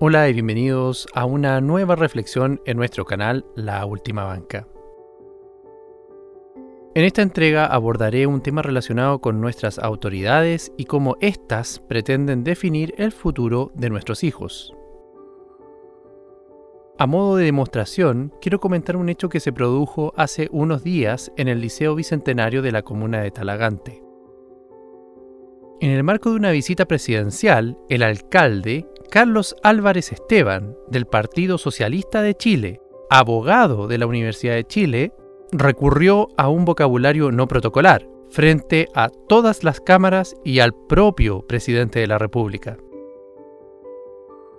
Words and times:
Hola 0.00 0.28
y 0.28 0.32
bienvenidos 0.32 1.08
a 1.12 1.24
una 1.24 1.60
nueva 1.60 1.96
reflexión 1.96 2.60
en 2.66 2.76
nuestro 2.76 3.04
canal 3.04 3.44
La 3.56 3.84
Última 3.84 4.22
Banca. 4.22 4.68
En 6.94 7.04
esta 7.04 7.20
entrega 7.20 7.66
abordaré 7.66 8.28
un 8.28 8.40
tema 8.40 8.62
relacionado 8.62 9.20
con 9.20 9.40
nuestras 9.40 9.80
autoridades 9.80 10.70
y 10.76 10.84
cómo 10.84 11.16
éstas 11.20 11.80
pretenden 11.80 12.44
definir 12.44 12.94
el 12.96 13.10
futuro 13.10 13.72
de 13.74 13.90
nuestros 13.90 14.22
hijos. 14.22 14.72
A 16.96 17.08
modo 17.08 17.34
de 17.34 17.46
demostración, 17.46 18.32
quiero 18.40 18.60
comentar 18.60 18.96
un 18.96 19.08
hecho 19.08 19.28
que 19.28 19.40
se 19.40 19.52
produjo 19.52 20.12
hace 20.16 20.48
unos 20.52 20.84
días 20.84 21.32
en 21.36 21.48
el 21.48 21.60
Liceo 21.60 21.96
Bicentenario 21.96 22.62
de 22.62 22.70
la 22.70 22.82
comuna 22.82 23.20
de 23.20 23.32
Talagante. 23.32 24.04
En 25.80 25.90
el 25.90 26.04
marco 26.04 26.30
de 26.30 26.36
una 26.36 26.52
visita 26.52 26.86
presidencial, 26.86 27.76
el 27.88 28.04
alcalde 28.04 28.86
Carlos 29.10 29.56
Álvarez 29.62 30.12
Esteban, 30.12 30.76
del 30.88 31.06
Partido 31.06 31.56
Socialista 31.56 32.20
de 32.20 32.34
Chile, 32.34 32.80
abogado 33.08 33.86
de 33.86 33.96
la 33.96 34.06
Universidad 34.06 34.54
de 34.54 34.66
Chile, 34.66 35.12
recurrió 35.50 36.28
a 36.36 36.50
un 36.50 36.66
vocabulario 36.66 37.32
no 37.32 37.48
protocolar 37.48 38.06
frente 38.30 38.86
a 38.94 39.08
todas 39.08 39.64
las 39.64 39.80
cámaras 39.80 40.36
y 40.44 40.58
al 40.58 40.74
propio 40.74 41.40
presidente 41.46 42.00
de 42.00 42.06
la 42.06 42.18
República. 42.18 42.76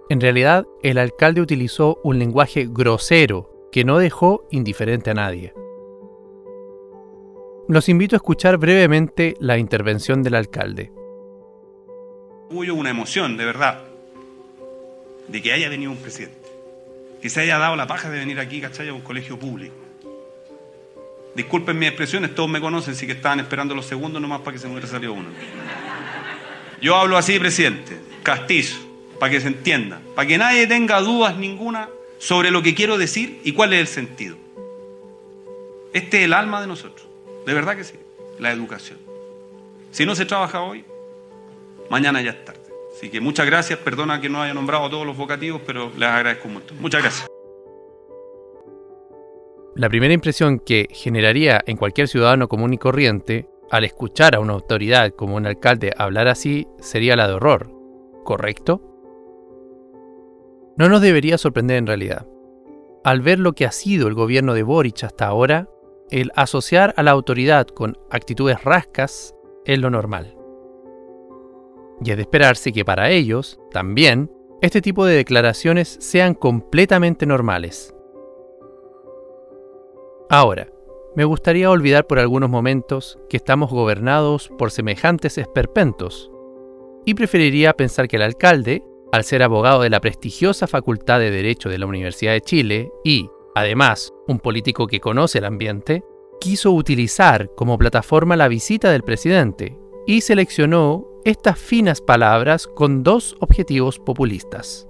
En 0.09 0.19
realidad, 0.19 0.65
el 0.81 0.97
alcalde 0.97 1.41
utilizó 1.41 1.99
un 2.03 2.17
lenguaje 2.17 2.67
grosero 2.67 3.67
que 3.71 3.83
no 3.83 3.99
dejó 3.99 4.47
indiferente 4.49 5.11
a 5.11 5.13
nadie. 5.13 5.53
Los 7.67 7.87
invito 7.87 8.15
a 8.15 8.17
escuchar 8.17 8.57
brevemente 8.57 9.35
la 9.39 9.59
intervención 9.59 10.23
del 10.23 10.33
alcalde. 10.33 10.91
Hubo 12.49 12.73
una 12.73 12.89
emoción, 12.89 13.37
de 13.37 13.45
verdad, 13.45 13.88
de 15.31 15.41
que 15.41 15.53
haya 15.53 15.69
venido 15.69 15.91
un 15.91 15.97
presidente. 15.97 16.37
Que 17.21 17.29
se 17.29 17.41
haya 17.41 17.57
dado 17.57 17.75
la 17.75 17.87
paja 17.87 18.09
de 18.09 18.19
venir 18.19 18.39
aquí, 18.39 18.61
¿cachai? 18.61 18.89
A 18.89 18.93
un 18.93 19.01
colegio 19.01 19.37
público. 19.37 19.75
Disculpen 21.35 21.77
mis 21.77 21.89
expresiones, 21.89 22.33
todos 22.33 22.49
me 22.49 22.59
conocen, 22.59 22.95
sí 22.95 23.05
que 23.05 23.13
estaban 23.13 23.39
esperando 23.39 23.75
los 23.75 23.85
segundos 23.85 24.21
nomás 24.21 24.41
para 24.41 24.53
que 24.53 24.59
se 24.59 24.67
hubiera 24.67 24.87
salido 24.87 25.13
uno. 25.13 25.29
Yo 26.81 26.95
hablo 26.95 27.17
así, 27.17 27.37
presidente, 27.39 27.97
castizo, 28.23 28.77
para 29.19 29.31
que 29.31 29.41
se 29.41 29.47
entienda, 29.47 30.01
para 30.15 30.27
que 30.27 30.37
nadie 30.37 30.65
tenga 30.65 31.01
dudas 31.01 31.35
ninguna 31.35 31.89
sobre 32.17 32.51
lo 32.51 32.61
que 32.61 32.73
quiero 32.73 32.97
decir 32.97 33.39
y 33.43 33.53
cuál 33.53 33.73
es 33.73 33.81
el 33.81 33.87
sentido. 33.87 34.37
Este 35.93 36.19
es 36.19 36.23
el 36.25 36.33
alma 36.33 36.61
de 36.61 36.67
nosotros, 36.67 37.07
de 37.45 37.53
verdad 37.53 37.75
que 37.75 37.83
sí, 37.83 37.95
la 38.39 38.51
educación. 38.51 38.99
Si 39.91 40.05
no 40.05 40.15
se 40.15 40.25
trabaja 40.25 40.61
hoy, 40.61 40.85
mañana 41.89 42.21
ya 42.21 42.31
es 42.31 42.45
tarde. 42.45 42.58
Así 42.99 43.09
que 43.09 43.21
muchas 43.21 43.45
gracias, 43.45 43.79
perdona 43.79 44.19
que 44.19 44.27
no 44.27 44.41
haya 44.41 44.53
nombrado 44.53 44.89
todos 44.89 45.07
los 45.07 45.15
vocativos, 45.15 45.61
pero 45.65 45.89
les 45.97 46.09
agradezco 46.09 46.49
mucho. 46.49 46.75
Muchas 46.81 47.01
gracias. 47.01 47.27
La 49.73 49.87
primera 49.87 50.13
impresión 50.13 50.59
que 50.59 50.85
generaría 50.91 51.61
en 51.65 51.77
cualquier 51.77 52.09
ciudadano 52.09 52.49
común 52.49 52.73
y 52.73 52.77
corriente 52.77 53.47
al 53.71 53.85
escuchar 53.85 54.35
a 54.35 54.41
una 54.41 54.51
autoridad 54.51 55.11
como 55.11 55.37
un 55.37 55.45
alcalde 55.45 55.93
hablar 55.97 56.27
así 56.27 56.67
sería 56.79 57.15
la 57.15 57.29
de 57.29 57.35
horror, 57.35 57.71
¿correcto? 58.25 58.81
No 60.75 60.89
nos 60.89 61.01
debería 61.01 61.37
sorprender 61.37 61.77
en 61.77 61.87
realidad. 61.87 62.27
Al 63.05 63.21
ver 63.21 63.39
lo 63.39 63.53
que 63.53 63.65
ha 63.65 63.71
sido 63.71 64.09
el 64.09 64.13
gobierno 64.13 64.53
de 64.53 64.63
Boric 64.63 65.05
hasta 65.05 65.25
ahora, 65.25 65.69
el 66.11 66.33
asociar 66.35 66.93
a 66.97 67.03
la 67.03 67.11
autoridad 67.11 67.65
con 67.67 67.97
actitudes 68.11 68.61
rascas 68.61 69.33
es 69.63 69.79
lo 69.79 69.89
normal 69.89 70.35
y 72.03 72.11
es 72.11 72.17
de 72.17 72.23
esperarse 72.23 72.71
que 72.71 72.85
para 72.85 73.09
ellos, 73.09 73.59
también, 73.71 74.31
este 74.61 74.81
tipo 74.81 75.05
de 75.05 75.15
declaraciones 75.15 75.97
sean 75.99 76.33
completamente 76.33 77.25
normales. 77.25 77.93
Ahora, 80.29 80.69
me 81.15 81.25
gustaría 81.25 81.71
olvidar 81.71 82.07
por 82.07 82.19
algunos 82.19 82.49
momentos 82.49 83.17
que 83.29 83.37
estamos 83.37 83.71
gobernados 83.71 84.49
por 84.57 84.71
semejantes 84.71 85.37
esperpentos, 85.37 86.31
y 87.05 87.13
preferiría 87.13 87.73
pensar 87.73 88.07
que 88.07 88.17
el 88.17 88.21
alcalde, 88.21 88.83
al 89.11 89.23
ser 89.23 89.41
abogado 89.41 89.81
de 89.81 89.89
la 89.89 90.01
prestigiosa 90.01 90.67
Facultad 90.67 91.19
de 91.19 91.31
Derecho 91.31 91.69
de 91.69 91.79
la 91.79 91.87
Universidad 91.87 92.33
de 92.33 92.41
Chile 92.41 92.91
y, 93.03 93.27
además, 93.55 94.13
un 94.27 94.39
político 94.39 94.85
que 94.85 94.99
conoce 94.99 95.39
el 95.39 95.45
ambiente, 95.45 96.03
quiso 96.39 96.71
utilizar 96.71 97.49
como 97.55 97.77
plataforma 97.77 98.35
la 98.35 98.47
visita 98.47 98.91
del 98.91 99.03
presidente 99.03 99.77
y 100.05 100.21
seleccionó 100.21 101.05
estas 101.25 101.59
finas 101.59 102.01
palabras 102.01 102.67
con 102.67 103.03
dos 103.03 103.35
objetivos 103.39 103.99
populistas. 103.99 104.87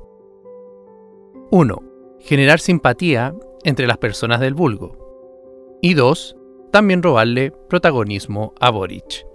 1. 1.51 1.83
Generar 2.19 2.59
simpatía 2.59 3.35
entre 3.63 3.87
las 3.87 3.97
personas 3.97 4.39
del 4.39 4.53
vulgo. 4.53 5.77
Y 5.81 5.93
2. 5.93 6.35
También 6.71 7.01
robarle 7.01 7.51
protagonismo 7.51 8.53
a 8.59 8.69
Boric. 8.69 9.25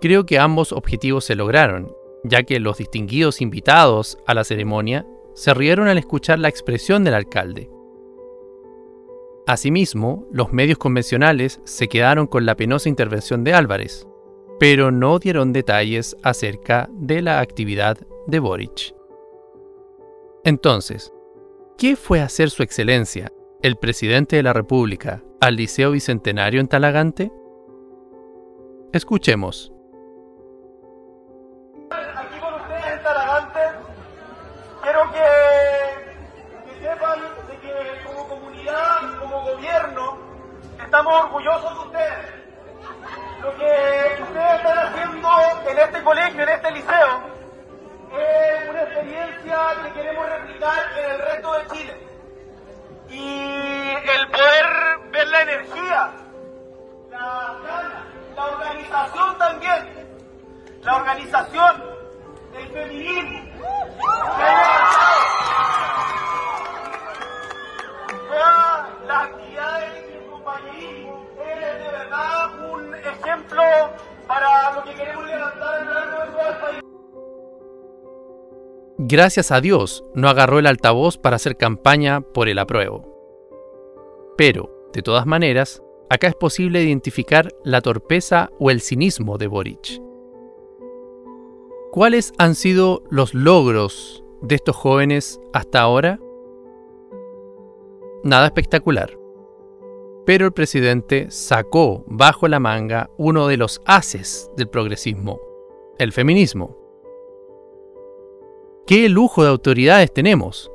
Creo 0.00 0.26
que 0.26 0.38
ambos 0.38 0.72
objetivos 0.72 1.24
se 1.24 1.34
lograron, 1.34 1.94
ya 2.22 2.42
que 2.44 2.60
los 2.60 2.78
distinguidos 2.78 3.40
invitados 3.40 4.18
a 4.26 4.34
la 4.34 4.44
ceremonia 4.44 5.06
se 5.34 5.52
rieron 5.54 5.88
al 5.88 5.98
escuchar 5.98 6.38
la 6.38 6.48
expresión 6.48 7.04
del 7.04 7.14
alcalde. 7.14 7.70
Asimismo, 9.46 10.26
los 10.32 10.52
medios 10.54 10.78
convencionales 10.78 11.60
se 11.64 11.88
quedaron 11.88 12.26
con 12.26 12.46
la 12.46 12.56
penosa 12.56 12.88
intervención 12.88 13.44
de 13.44 13.52
Álvarez, 13.52 14.06
pero 14.58 14.90
no 14.90 15.18
dieron 15.18 15.52
detalles 15.52 16.16
acerca 16.22 16.88
de 16.92 17.20
la 17.20 17.40
actividad 17.40 17.98
de 18.26 18.38
Boric. 18.38 18.94
Entonces, 20.44 21.12
¿qué 21.76 21.94
fue 21.94 22.22
hacer 22.22 22.48
su 22.48 22.62
excelencia, 22.62 23.32
el 23.60 23.76
presidente 23.76 24.36
de 24.36 24.42
la 24.42 24.54
República, 24.54 25.22
al 25.42 25.56
Liceo 25.56 25.90
Bicentenario 25.90 26.60
en 26.60 26.68
Talagante? 26.68 27.30
Escuchemos. 28.94 29.73
Estamos 41.04 41.24
orgullosos 41.24 41.74
de 41.74 41.84
ustedes 41.84 42.34
lo 43.42 43.54
que 43.56 44.22
ustedes 44.22 44.54
están 44.54 44.78
haciendo 44.78 45.28
en 45.68 45.78
este 45.78 46.02
colegio, 46.02 46.42
en 46.42 46.48
este 46.48 46.70
liceo, 46.70 47.22
es 48.16 48.68
una 48.70 48.82
experiencia 48.84 49.58
que 49.82 49.92
queremos 49.92 50.26
replicar 50.30 50.78
en 50.98 51.10
el 51.10 51.18
resto 51.18 51.52
de 51.52 51.66
Chile. 51.66 52.08
Y 53.10 53.90
el 53.90 54.30
poder 54.30 55.10
ver 55.10 55.28
la 55.28 55.42
energía, 55.42 56.10
la 57.10 57.54
la 58.34 58.46
organización 58.46 59.38
también, 59.38 60.08
la 60.80 60.96
organización, 60.96 61.84
el 62.56 62.68
feminismo, 62.68 63.40
todas 64.00 65.43
Gracias 79.06 79.50
a 79.50 79.60
Dios 79.60 80.02
no 80.14 80.30
agarró 80.30 80.58
el 80.58 80.66
altavoz 80.66 81.18
para 81.18 81.36
hacer 81.36 81.58
campaña 81.58 82.22
por 82.22 82.48
el 82.48 82.58
apruebo. 82.58 83.04
Pero, 84.38 84.88
de 84.94 85.02
todas 85.02 85.26
maneras, 85.26 85.82
acá 86.08 86.28
es 86.28 86.34
posible 86.34 86.82
identificar 86.82 87.50
la 87.64 87.82
torpeza 87.82 88.48
o 88.58 88.70
el 88.70 88.80
cinismo 88.80 89.36
de 89.36 89.46
Boric. 89.46 90.00
¿Cuáles 91.92 92.32
han 92.38 92.54
sido 92.54 93.02
los 93.10 93.34
logros 93.34 94.24
de 94.40 94.54
estos 94.54 94.74
jóvenes 94.74 95.38
hasta 95.52 95.82
ahora? 95.82 96.18
Nada 98.22 98.46
espectacular. 98.46 99.18
Pero 100.24 100.46
el 100.46 100.52
presidente 100.52 101.30
sacó 101.30 102.04
bajo 102.06 102.48
la 102.48 102.58
manga 102.58 103.10
uno 103.18 103.48
de 103.48 103.58
los 103.58 103.82
haces 103.84 104.50
del 104.56 104.70
progresismo, 104.70 105.40
el 105.98 106.10
feminismo. 106.12 106.83
¿Qué 108.86 109.08
lujo 109.08 109.42
de 109.42 109.48
autoridades 109.48 110.12
tenemos? 110.12 110.70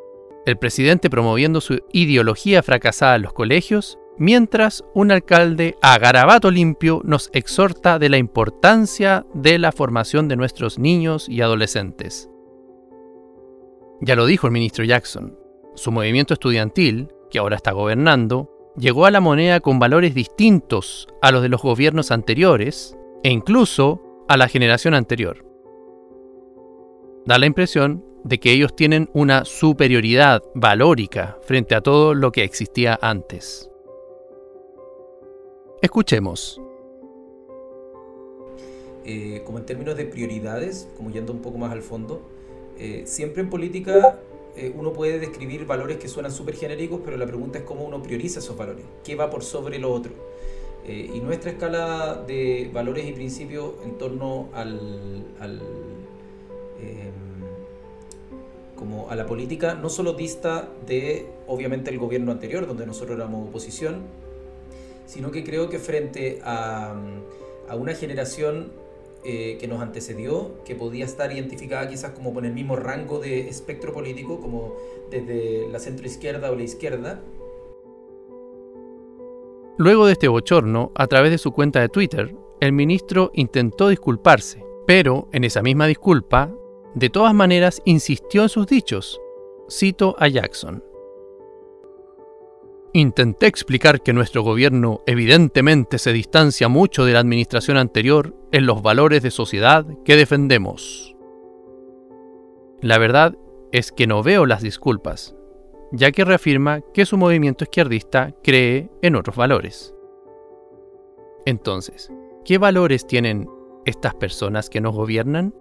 El 0.48 0.58
presidente 0.58 1.12
promoviendo 1.12 1.62
su 1.62 1.80
ideología 1.94 2.64
fracasada 2.64 3.18
en 3.18 3.22
los 3.22 3.34
colegios, 3.34 4.00
mientras 4.18 4.84
un 4.96 5.12
alcalde 5.12 5.78
a 5.84 6.00
garabato 6.00 6.50
limpio 6.50 7.02
nos 7.06 7.30
exhorta 7.34 8.00
de 8.00 8.10
la 8.10 8.18
importancia 8.18 9.28
de 9.36 9.60
la 9.60 9.72
formación 9.72 10.28
de 10.28 10.38
nuestros 10.38 10.80
niños 10.80 11.30
y 11.30 11.42
adolescentes. 11.42 12.32
Ya 14.02 14.16
lo 14.16 14.26
dijo 14.26 14.48
el 14.48 14.54
ministro 14.54 14.84
Jackson, 14.84 15.38
su 15.76 15.92
movimiento 15.92 16.34
estudiantil, 16.34 17.10
que 17.30 17.38
ahora 17.38 17.58
está 17.58 17.74
gobernando, 17.74 18.50
llegó 18.76 19.06
a 19.06 19.12
la 19.12 19.20
moneda 19.20 19.60
con 19.60 19.78
valores 19.78 20.16
distintos 20.16 21.08
a 21.22 21.32
los 21.32 21.44
de 21.44 21.50
los 21.50 21.62
gobiernos 21.62 22.10
anteriores 22.10 22.98
e 23.22 23.30
incluso 23.30 24.02
a 24.28 24.36
la 24.36 24.48
generación 24.48 24.96
anterior. 24.96 25.49
Da 27.30 27.38
la 27.38 27.46
impresión 27.46 28.04
de 28.24 28.40
que 28.40 28.52
ellos 28.52 28.76
tienen 28.76 29.08
una 29.14 29.46
superioridad 29.46 30.42
valórica 30.56 31.38
frente 31.44 31.76
a 31.76 31.82
todo 31.82 32.16
lo 32.16 32.32
que 32.32 32.44
existía 32.44 32.98
antes. 33.04 33.70
Escuchemos. 35.80 36.60
Eh, 39.06 39.44
como 39.46 39.60
en 39.60 39.66
términos 39.68 39.96
de 39.96 40.06
prioridades, 40.06 40.90
como 40.98 41.12
yendo 41.12 41.32
un 41.32 41.44
poco 41.44 41.60
más 41.60 41.72
al 41.72 41.84
fondo, 41.84 42.20
eh, 42.80 43.04
siempre 43.06 43.44
en 43.44 43.52
política 43.52 44.18
eh, 44.56 44.74
uno 44.76 44.92
puede 44.92 45.20
describir 45.20 45.68
valores 45.68 45.98
que 45.98 46.08
suenan 46.08 46.32
súper 46.32 46.56
genéricos, 46.56 47.00
pero 47.06 47.16
la 47.16 47.28
pregunta 47.28 47.60
es 47.60 47.64
cómo 47.64 47.84
uno 47.84 48.02
prioriza 48.02 48.40
esos 48.40 48.58
valores, 48.58 48.86
qué 49.04 49.14
va 49.14 49.30
por 49.30 49.44
sobre 49.44 49.78
lo 49.78 49.94
otro. 49.94 50.14
y 50.88 51.20
nuestra 51.20 51.52
escala 51.52 52.24
de 52.26 52.72
valores 52.74 53.06
y 53.06 53.12
principios 53.12 53.76
en 53.84 54.00
torno 54.00 54.50
al, 54.54 55.28
al 55.40 55.62
em, 56.82 57.14
como 58.76 59.10
a 59.10 59.16
la 59.16 59.26
política 59.26 59.74
no 59.76 59.90
solo 59.90 60.14
dista 60.14 60.70
de 60.88 61.28
obviamente 61.48 61.92
el 61.92 62.00
gobierno 62.00 62.32
anterior, 62.32 62.68
donde 62.68 62.86
nosotros 62.86 63.18
éramos 63.18 63.50
oposición, 63.50 64.04
sino 65.06 65.32
que 65.32 65.44
creo 65.44 65.70
que 65.70 65.80
frente 65.80 66.40
a, 66.44 66.96
a 67.68 67.76
una 67.76 67.94
generación 67.94 68.72
eh, 69.26 69.58
que 69.60 69.68
nos 69.68 69.82
antecedió, 69.82 70.64
que 70.64 70.76
podía 70.76 71.04
estar 71.04 71.30
identificada 71.34 71.90
quizás 71.90 72.12
como 72.12 72.34
con 72.34 72.46
el 72.46 72.54
mismo 72.54 72.78
rango 72.78 73.20
de 73.20 73.50
espectro 73.50 73.92
político, 73.92 74.40
como 74.40 74.76
desde 75.12 75.68
la 75.70 75.80
centroizquierda 75.80 76.50
o 76.50 76.56
la 76.56 76.64
izquierda. 76.64 77.22
Luego 79.78 80.06
de 80.06 80.14
este 80.14 80.30
bochorno, 80.30 80.94
a 80.96 81.08
través 81.08 81.32
de 81.32 81.38
su 81.38 81.52
cuenta 81.52 81.82
de 81.82 81.90
Twitter, 81.90 82.34
el 82.62 82.72
ministro 82.72 83.32
intentó 83.34 83.90
disculparse, 83.90 84.64
pero 84.88 85.28
en 85.34 85.44
esa 85.44 85.62
misma 85.62 85.88
disculpa, 85.88 86.56
de 86.96 87.10
todas 87.10 87.34
maneras 87.34 87.82
insistió 87.86 88.44
en 88.44 88.50
sus 88.50 88.68
dichos. 88.68 89.20
Cito 89.70 90.16
a 90.18 90.28
Jackson. 90.28 90.84
Intenté 92.94 93.46
explicar 93.46 94.02
que 94.02 94.14
nuestro 94.14 94.42
gobierno 94.42 95.02
evidentemente 95.06 96.00
se 96.00 96.12
distancia 96.12 96.70
mucho 96.70 97.06
de 97.06 97.14
la 97.14 97.20
administración 97.20 97.78
anterior 97.78 98.34
en 98.52 98.66
los 98.66 98.82
valores 98.82 99.22
de 99.22 99.30
sociedad 99.30 99.86
que 100.04 100.16
defendemos. 100.16 101.16
La 102.82 102.98
verdad 102.98 103.38
es 103.72 103.92
que 103.92 104.08
no 104.08 104.24
veo 104.24 104.48
las 104.48 104.64
disculpas, 104.64 105.36
ya 105.92 106.12
que 106.12 106.26
reafirma 106.26 106.82
que 106.94 107.06
su 107.06 107.18
movimiento 107.18 107.64
izquierdista 107.64 108.34
cree 108.44 108.90
en 109.04 109.16
otros 109.16 109.36
valores. 109.36 109.94
Entonces, 111.46 112.12
¿qué 112.44 112.58
valores 112.58 113.06
tienen 113.06 113.48
estas 113.86 114.16
personas 114.16 114.70
que 114.70 114.82
nos 114.82 114.96
gobiernan? 114.96 115.54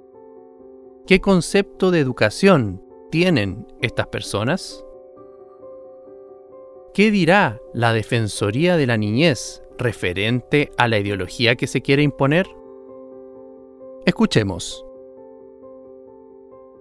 ¿Qué 1.08 1.22
concepto 1.22 1.90
de 1.90 2.00
educación 2.00 2.82
tienen 3.10 3.66
estas 3.81 4.08
personas? 4.08 4.84
¿Qué 6.93 7.10
dirá 7.10 7.62
la 7.72 7.94
Defensoría 7.94 8.76
de 8.76 8.87
la 8.87 8.99
Niñez 8.99 9.62
referente 9.78 10.70
a 10.76 10.87
la 10.87 10.99
ideología 10.99 11.56
que 11.56 11.66
se 11.66 11.81
quiere 11.81 12.02
imponer? 12.02 12.46
Escuchemos. 14.05 14.84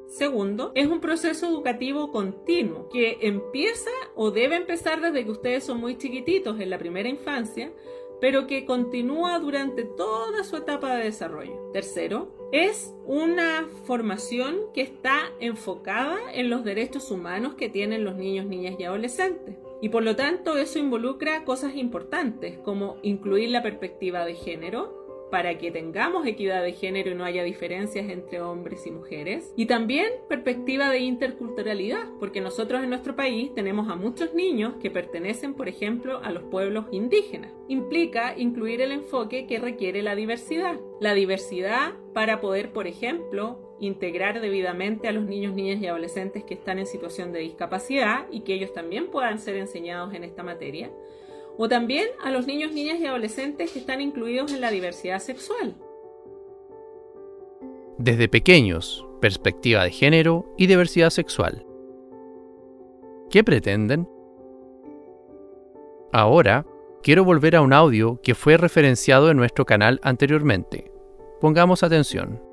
Segundo, 0.09 0.73
es 0.75 0.87
un 0.87 0.99
proceso 0.99 1.47
educativo 1.47 2.11
continuo 2.11 2.89
que 2.89 3.19
empieza 3.21 3.91
o 4.13 4.31
debe 4.31 4.57
empezar 4.57 4.99
desde 4.99 5.23
que 5.23 5.31
ustedes 5.31 5.63
son 5.63 5.79
muy 5.79 5.97
chiquititos 5.97 6.59
en 6.59 6.69
la 6.69 6.77
primera 6.77 7.07
infancia, 7.07 7.71
pero 8.19 8.47
que 8.47 8.65
continúa 8.65 9.39
durante 9.39 9.83
toda 9.83 10.43
su 10.43 10.57
etapa 10.57 10.95
de 10.95 11.05
desarrollo. 11.05 11.69
Tercero, 11.71 12.31
es 12.51 12.93
una 13.05 13.67
formación 13.85 14.57
que 14.73 14.81
está 14.81 15.31
enfocada 15.39 16.17
en 16.33 16.49
los 16.49 16.63
derechos 16.63 17.11
humanos 17.11 17.55
que 17.55 17.69
tienen 17.69 18.03
los 18.03 18.15
niños, 18.15 18.45
niñas 18.45 18.75
y 18.79 18.83
adolescentes. 18.83 19.55
Y 19.81 19.89
por 19.89 20.03
lo 20.03 20.15
tanto 20.15 20.57
eso 20.57 20.79
involucra 20.79 21.43
cosas 21.43 21.75
importantes 21.75 22.57
como 22.59 22.97
incluir 23.03 23.49
la 23.49 23.61
perspectiva 23.61 24.25
de 24.25 24.33
género, 24.33 25.06
para 25.31 25.57
que 25.57 25.71
tengamos 25.71 26.25
equidad 26.25 26.63
de 26.63 26.73
género 26.73 27.11
y 27.11 27.15
no 27.15 27.25
haya 27.25 27.43
diferencias 27.43 28.09
entre 28.09 28.41
hombres 28.41 28.85
y 28.87 28.91
mujeres. 28.91 29.53
Y 29.55 29.65
también 29.65 30.07
perspectiva 30.27 30.89
de 30.89 30.99
interculturalidad, 30.99 32.07
porque 32.19 32.41
nosotros 32.41 32.83
en 32.83 32.89
nuestro 32.89 33.15
país 33.15 33.53
tenemos 33.53 33.89
a 33.89 33.95
muchos 33.95 34.33
niños 34.33 34.75
que 34.81 34.91
pertenecen, 34.91 35.53
por 35.53 35.67
ejemplo, 35.67 36.19
a 36.23 36.31
los 36.31 36.43
pueblos 36.43 36.85
indígenas. 36.91 37.51
Implica 37.67 38.37
incluir 38.37 38.81
el 38.81 38.91
enfoque 38.91 39.47
que 39.47 39.59
requiere 39.59 40.01
la 40.01 40.15
diversidad. 40.15 40.79
La 41.01 41.13
diversidad 41.13 41.93
para 42.13 42.39
poder, 42.41 42.71
por 42.71 42.87
ejemplo, 42.87 43.75
integrar 43.79 44.41
debidamente 44.41 45.07
a 45.07 45.11
los 45.11 45.25
niños, 45.25 45.53
niñas 45.53 45.81
y 45.81 45.87
adolescentes 45.87 46.43
que 46.43 46.55
están 46.55 46.79
en 46.79 46.87
situación 46.87 47.31
de 47.31 47.39
discapacidad 47.39 48.25
y 48.31 48.41
que 48.41 48.53
ellos 48.53 48.73
también 48.73 49.07
puedan 49.07 49.39
ser 49.39 49.55
enseñados 49.57 50.13
en 50.13 50.23
esta 50.23 50.43
materia, 50.43 50.91
o 51.57 51.67
también 51.67 52.07
a 52.23 52.31
los 52.31 52.47
niños, 52.47 52.71
niñas 52.71 52.99
y 52.99 53.05
adolescentes 53.05 53.71
que 53.71 53.79
están 53.79 54.01
incluidos 54.01 54.53
en 54.53 54.61
la 54.61 54.71
diversidad 54.71 55.19
sexual. 55.19 55.75
Desde 57.97 58.29
pequeños, 58.29 59.05
perspectiva 59.19 59.83
de 59.83 59.91
género 59.91 60.53
y 60.57 60.67
diversidad 60.67 61.09
sexual. 61.09 61.65
¿Qué 63.29 63.43
pretenden? 63.43 64.07
Ahora, 66.13 66.65
quiero 67.01 67.23
volver 67.23 67.55
a 67.55 67.61
un 67.61 67.73
audio 67.73 68.21
que 68.21 68.35
fue 68.35 68.57
referenciado 68.57 69.31
en 69.31 69.37
nuestro 69.37 69.65
canal 69.65 69.99
anteriormente. 70.03 70.91
Pongamos 71.41 71.83
atención. 71.83 72.46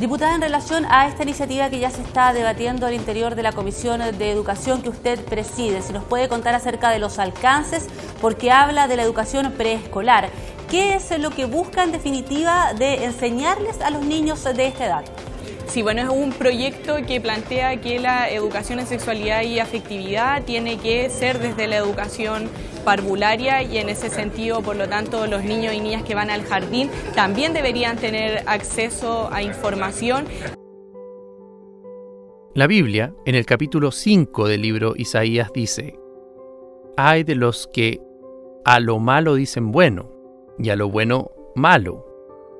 Diputada, 0.00 0.34
en 0.34 0.40
relación 0.40 0.86
a 0.88 1.08
esta 1.08 1.24
iniciativa 1.24 1.68
que 1.68 1.78
ya 1.78 1.90
se 1.90 2.00
está 2.00 2.32
debatiendo 2.32 2.86
al 2.86 2.94
interior 2.94 3.34
de 3.34 3.42
la 3.42 3.52
Comisión 3.52 4.00
de 4.16 4.30
Educación 4.30 4.80
que 4.80 4.88
usted 4.88 5.22
preside, 5.26 5.82
si 5.82 5.92
nos 5.92 6.04
puede 6.04 6.26
contar 6.26 6.54
acerca 6.54 6.88
de 6.88 6.98
los 6.98 7.18
alcances, 7.18 7.86
porque 8.18 8.50
habla 8.50 8.88
de 8.88 8.96
la 8.96 9.02
educación 9.02 9.52
preescolar. 9.52 10.30
¿Qué 10.70 10.94
es 10.94 11.10
lo 11.18 11.28
que 11.28 11.44
busca 11.44 11.82
en 11.82 11.92
definitiva 11.92 12.72
de 12.72 13.04
enseñarles 13.04 13.82
a 13.82 13.90
los 13.90 14.02
niños 14.02 14.42
de 14.42 14.68
esta 14.68 14.86
edad? 14.86 15.04
Sí, 15.66 15.82
bueno, 15.82 16.00
es 16.00 16.08
un 16.08 16.32
proyecto 16.32 16.96
que 17.06 17.20
plantea 17.20 17.78
que 17.82 17.98
la 17.98 18.30
educación 18.30 18.78
en 18.78 18.86
sexualidad 18.86 19.42
y 19.42 19.58
afectividad 19.58 20.44
tiene 20.44 20.78
que 20.78 21.10
ser 21.10 21.40
desde 21.40 21.66
la 21.66 21.76
educación 21.76 22.48
y 23.70 23.78
en 23.78 23.88
ese 23.88 24.10
sentido, 24.10 24.62
por 24.62 24.76
lo 24.76 24.88
tanto, 24.88 25.26
los 25.26 25.44
niños 25.44 25.74
y 25.74 25.80
niñas 25.80 26.02
que 26.02 26.14
van 26.14 26.30
al 26.30 26.42
jardín 26.42 26.90
también 27.14 27.52
deberían 27.52 27.96
tener 27.96 28.42
acceso 28.46 29.28
a 29.32 29.42
información. 29.42 30.26
La 32.54 32.66
Biblia, 32.66 33.14
en 33.26 33.36
el 33.36 33.46
capítulo 33.46 33.92
5 33.92 34.48
del 34.48 34.62
libro 34.62 34.94
Isaías, 34.96 35.52
dice, 35.52 35.98
hay 36.96 37.22
de 37.22 37.36
los 37.36 37.68
que 37.72 38.00
a 38.64 38.80
lo 38.80 38.98
malo 38.98 39.34
dicen 39.34 39.70
bueno 39.70 40.10
y 40.58 40.70
a 40.70 40.76
lo 40.76 40.90
bueno 40.90 41.30
malo, 41.54 42.04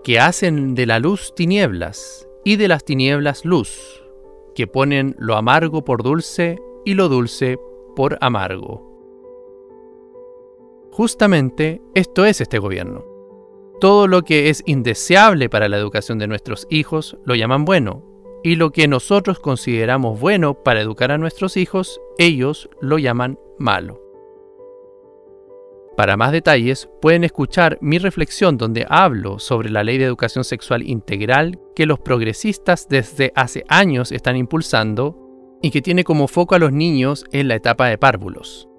que 0.04 0.20
hacen 0.20 0.74
de 0.74 0.86
la 0.86 0.98
luz 0.98 1.34
tinieblas 1.34 2.28
y 2.44 2.56
de 2.56 2.68
las 2.68 2.84
tinieblas 2.84 3.44
luz, 3.44 4.02
que 4.54 4.66
ponen 4.66 5.16
lo 5.18 5.36
amargo 5.36 5.84
por 5.84 6.02
dulce 6.02 6.58
y 6.84 6.94
lo 6.94 7.08
dulce 7.08 7.58
por 7.96 8.16
amargo. 8.20 8.89
Justamente 11.00 11.80
esto 11.94 12.26
es 12.26 12.42
este 12.42 12.58
gobierno. 12.58 13.06
Todo 13.80 14.06
lo 14.06 14.20
que 14.20 14.50
es 14.50 14.62
indeseable 14.66 15.48
para 15.48 15.66
la 15.66 15.78
educación 15.78 16.18
de 16.18 16.26
nuestros 16.26 16.66
hijos 16.68 17.16
lo 17.24 17.34
llaman 17.34 17.64
bueno, 17.64 18.04
y 18.44 18.56
lo 18.56 18.70
que 18.70 18.86
nosotros 18.86 19.40
consideramos 19.40 20.20
bueno 20.20 20.62
para 20.62 20.82
educar 20.82 21.10
a 21.10 21.16
nuestros 21.16 21.56
hijos, 21.56 22.02
ellos 22.18 22.68
lo 22.82 22.98
llaman 22.98 23.38
malo. 23.58 23.98
Para 25.96 26.18
más 26.18 26.32
detalles, 26.32 26.90
pueden 27.00 27.24
escuchar 27.24 27.78
mi 27.80 27.96
reflexión 27.96 28.58
donde 28.58 28.84
hablo 28.86 29.38
sobre 29.38 29.70
la 29.70 29.82
ley 29.82 29.96
de 29.96 30.04
educación 30.04 30.44
sexual 30.44 30.82
integral 30.82 31.58
que 31.74 31.86
los 31.86 31.98
progresistas 31.98 32.90
desde 32.90 33.32
hace 33.34 33.64
años 33.68 34.12
están 34.12 34.36
impulsando 34.36 35.16
y 35.62 35.70
que 35.70 35.80
tiene 35.80 36.04
como 36.04 36.28
foco 36.28 36.56
a 36.56 36.58
los 36.58 36.72
niños 36.72 37.24
en 37.32 37.48
la 37.48 37.54
etapa 37.54 37.86
de 37.86 37.96
párvulos. 37.96 38.69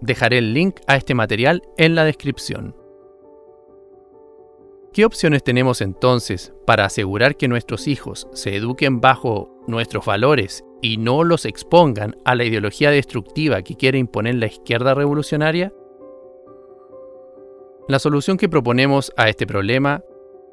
Dejaré 0.00 0.38
el 0.38 0.54
link 0.54 0.80
a 0.86 0.96
este 0.96 1.14
material 1.14 1.62
en 1.76 1.94
la 1.94 2.04
descripción. 2.04 2.76
¿Qué 4.92 5.04
opciones 5.04 5.44
tenemos 5.44 5.80
entonces 5.80 6.52
para 6.66 6.84
asegurar 6.84 7.36
que 7.36 7.48
nuestros 7.48 7.86
hijos 7.86 8.26
se 8.32 8.56
eduquen 8.56 9.00
bajo 9.00 9.50
nuestros 9.66 10.06
valores 10.06 10.64
y 10.80 10.96
no 10.96 11.24
los 11.24 11.44
expongan 11.44 12.16
a 12.24 12.34
la 12.34 12.44
ideología 12.44 12.90
destructiva 12.90 13.62
que 13.62 13.76
quiere 13.76 13.98
imponer 13.98 14.36
la 14.36 14.46
izquierda 14.46 14.94
revolucionaria? 14.94 15.72
La 17.88 17.98
solución 17.98 18.36
que 18.36 18.48
proponemos 18.48 19.12
a 19.16 19.28
este 19.28 19.46
problema 19.46 20.02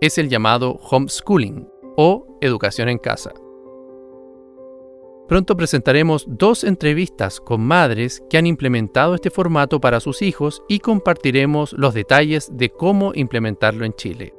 es 0.01 0.17
el 0.17 0.29
llamado 0.29 0.79
homeschooling 0.89 1.67
o 1.97 2.37
educación 2.41 2.89
en 2.89 2.97
casa. 2.97 3.33
Pronto 5.27 5.57
presentaremos 5.57 6.25
dos 6.27 6.63
entrevistas 6.63 7.41
con 7.41 7.61
madres 7.61 8.23
que 8.29 8.37
han 8.37 8.45
implementado 8.45 9.15
este 9.15 9.31
formato 9.31 9.81
para 9.81 9.99
sus 9.99 10.21
hijos 10.21 10.61
y 10.67 10.79
compartiremos 10.79 11.73
los 11.73 11.95
detalles 11.95 12.49
de 12.55 12.69
cómo 12.69 13.11
implementarlo 13.15 13.85
en 13.85 13.93
Chile. 13.93 14.35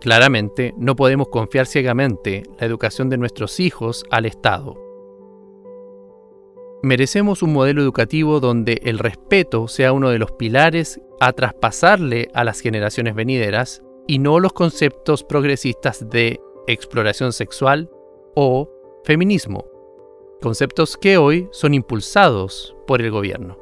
Claramente, 0.00 0.74
no 0.76 0.96
podemos 0.96 1.28
confiar 1.28 1.66
ciegamente 1.66 2.42
la 2.58 2.66
educación 2.66 3.08
de 3.08 3.16
nuestros 3.16 3.60
hijos 3.60 4.04
al 4.10 4.26
Estado. 4.26 4.80
Merecemos 6.82 7.42
un 7.42 7.52
modelo 7.52 7.80
educativo 7.80 8.40
donde 8.40 8.80
el 8.82 8.98
respeto 8.98 9.68
sea 9.68 9.92
uno 9.92 10.10
de 10.10 10.18
los 10.18 10.32
pilares 10.32 11.00
a 11.20 11.32
traspasarle 11.32 12.28
a 12.34 12.44
las 12.44 12.60
generaciones 12.60 13.14
venideras 13.14 13.82
y 14.06 14.18
no 14.18 14.40
los 14.40 14.52
conceptos 14.52 15.24
progresistas 15.24 16.10
de 16.10 16.40
exploración 16.66 17.32
sexual 17.32 17.88
o 18.34 18.73
feminismo, 19.04 19.66
conceptos 20.40 20.96
que 20.96 21.18
hoy 21.18 21.48
son 21.52 21.74
impulsados 21.74 22.74
por 22.86 23.02
el 23.02 23.10
gobierno. 23.10 23.58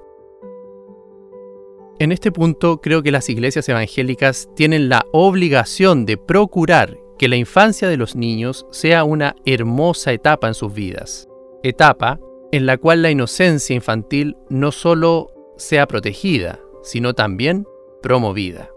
En 1.98 2.10
este 2.10 2.32
punto 2.32 2.80
creo 2.80 3.02
que 3.02 3.12
las 3.12 3.28
iglesias 3.28 3.68
evangélicas 3.68 4.48
tienen 4.56 4.88
la 4.88 5.06
obligación 5.12 6.06
de 6.06 6.16
procurar 6.16 6.98
que 7.18 7.28
la 7.28 7.36
infancia 7.36 7.88
de 7.88 7.96
los 7.96 8.16
niños 8.16 8.66
sea 8.70 9.04
una 9.04 9.36
hermosa 9.44 10.12
etapa 10.12 10.48
en 10.48 10.54
sus 10.54 10.72
vidas, 10.72 11.28
etapa 11.62 12.18
en 12.50 12.66
la 12.66 12.76
cual 12.76 13.02
la 13.02 13.10
inocencia 13.10 13.74
infantil 13.74 14.36
no 14.48 14.72
solo 14.72 15.32
sea 15.56 15.86
protegida, 15.86 16.60
sino 16.82 17.14
también 17.14 17.66
promovida. 18.02 18.70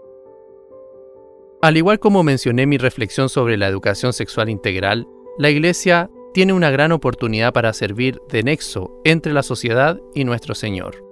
Al 1.62 1.76
igual 1.76 1.98
como 1.98 2.22
mencioné 2.22 2.66
mi 2.66 2.78
reflexión 2.78 3.28
sobre 3.28 3.56
la 3.56 3.66
educación 3.66 4.12
sexual 4.12 4.48
integral, 4.48 5.08
la 5.38 5.50
Iglesia 5.50 6.10
tiene 6.36 6.52
una 6.52 6.68
gran 6.68 6.92
oportunidad 6.92 7.54
para 7.54 7.72
servir 7.72 8.20
de 8.28 8.42
nexo 8.42 9.00
entre 9.04 9.32
la 9.32 9.42
sociedad 9.42 9.98
y 10.14 10.24
nuestro 10.24 10.54
Señor. 10.54 11.02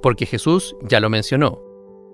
Porque 0.00 0.24
Jesús 0.24 0.76
ya 0.82 1.00
lo 1.00 1.10
mencionó, 1.10 1.60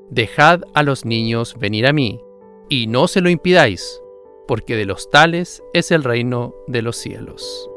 dejad 0.09 0.62
a 0.73 0.83
los 0.83 1.05
niños 1.05 1.55
venir 1.59 1.87
a 1.87 1.93
mí, 1.93 2.23
y 2.71 2.87
no 2.87 3.07
se 3.07 3.21
lo 3.21 3.28
impidáis, 3.28 4.00
porque 4.49 4.76
de 4.76 4.87
los 4.87 5.11
tales 5.11 5.62
es 5.75 5.90
el 5.90 6.05
reino 6.05 6.55
de 6.69 6.81
los 6.81 6.97
cielos. 6.97 7.69